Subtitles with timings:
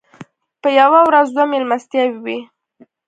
[0.61, 2.37] په یوه ورځ دوه مېلمستیاوې وې.